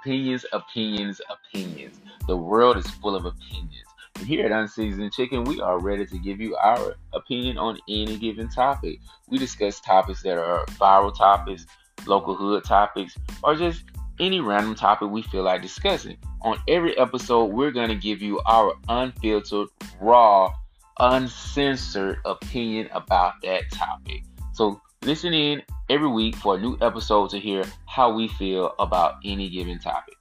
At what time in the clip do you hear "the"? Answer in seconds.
2.28-2.36